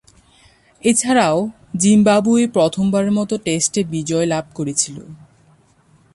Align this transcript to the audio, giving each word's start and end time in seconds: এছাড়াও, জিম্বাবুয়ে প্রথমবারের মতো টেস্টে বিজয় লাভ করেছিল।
এছাড়াও, 0.83 1.37
জিম্বাবুয়ে 1.77 2.45
প্রথমবারের 2.47 3.11
মতো 3.11 3.33
টেস্টে 3.37 3.81
বিজয় 3.83 4.25
লাভ 4.25 4.45
করেছিল। 4.53 4.97